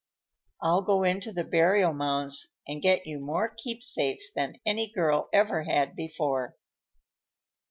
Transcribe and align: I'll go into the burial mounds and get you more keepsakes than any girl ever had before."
I'll 0.63 0.81
go 0.81 1.03
into 1.03 1.31
the 1.31 1.43
burial 1.43 1.93
mounds 1.93 2.55
and 2.67 2.81
get 2.81 3.05
you 3.05 3.19
more 3.19 3.49
keepsakes 3.55 4.31
than 4.33 4.59
any 4.65 4.89
girl 4.89 5.29
ever 5.31 5.61
had 5.65 5.95
before." 5.95 6.57